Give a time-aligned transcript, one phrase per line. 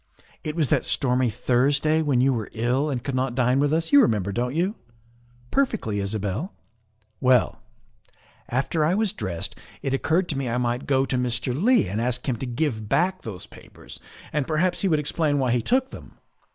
[0.43, 3.91] It was that stormy Thursday when you were ill and could not dine with us
[3.91, 4.73] you remember, don't you?"
[5.51, 6.53] "Perfectly, Isabel."'
[7.31, 7.61] Well,
[8.49, 11.53] after I was dressed it occurred to me I might go to Mr.
[11.53, 13.99] Leigh and ask him to give back those papers,
[14.33, 16.17] and perhaps he would explain why he took them.